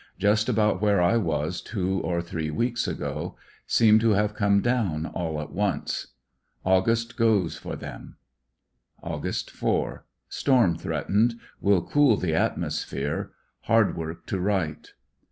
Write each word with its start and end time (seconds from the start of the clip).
Just 0.17 0.49
about 0.49 0.81
where 0.81 0.99
I 0.99 1.17
was 1.17 1.61
two 1.61 1.99
or 1.99 2.23
three 2.23 2.49
weeks 2.49 2.87
ago. 2.87 3.35
Seem 3.67 3.99
to 3.99 4.13
have 4.13 4.33
come 4.33 4.59
down 4.59 5.05
all 5.05 5.39
at 5.39 5.51
once. 5.51 6.07
August 6.65 7.15
goes 7.15 7.55
for 7.55 7.75
them. 7.75 8.17
Aug. 9.03 9.21
4.— 9.25 9.99
Storm 10.27 10.75
threatened. 10.75 11.35
Will 11.59 11.83
cool 11.87 12.17
the 12.17 12.33
atmosphere. 12.33 13.33
Hard 13.65 13.95
work 13.95 14.25
to 14.25 14.39
write. 14.39 14.93